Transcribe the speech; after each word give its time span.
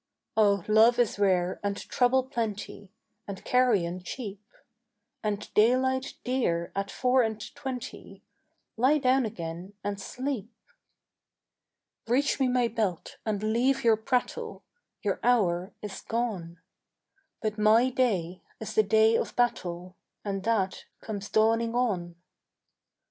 "Oh 0.35 0.63
love 0.67 0.97
is 0.97 1.19
rare 1.19 1.59
and 1.61 1.77
trouble 1.77 2.23
plenty 2.23 2.89
And 3.27 3.45
carrion 3.45 4.01
cheap, 4.01 4.41
And 5.21 5.53
daylight 5.53 6.15
dear 6.23 6.71
at 6.75 6.89
four 6.89 7.21
and 7.21 7.39
twenty: 7.53 8.23
Lie 8.77 8.97
down 8.97 9.25
again 9.25 9.73
and 9.83 10.01
sleep." 10.01 10.51
"Reach 12.07 12.39
me 12.39 12.47
my 12.47 12.67
belt 12.67 13.17
and 13.27 13.43
leave 13.43 13.83
your 13.83 13.95
prattle: 13.95 14.63
Your 15.03 15.19
hour 15.21 15.71
is 15.83 16.01
gone; 16.01 16.59
But 17.39 17.59
my 17.59 17.91
day 17.91 18.41
is 18.59 18.73
the 18.73 18.81
day 18.81 19.15
of 19.15 19.35
battle, 19.35 19.95
And 20.25 20.41
that 20.45 20.85
comes 21.01 21.29
dawning 21.29 21.75
on. 21.75 22.15